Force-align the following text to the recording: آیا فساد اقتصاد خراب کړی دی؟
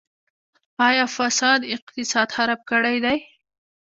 آیا 0.87 1.05
فساد 1.17 1.59
اقتصاد 1.75 2.27
خراب 2.35 2.61
کړی 2.69 2.97
دی؟ 3.05 3.17